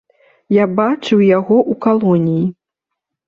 Я 0.55 0.63
бачыў 0.79 1.19
яго 1.37 1.57
ў 1.59 1.73
калоніі. 1.87 2.49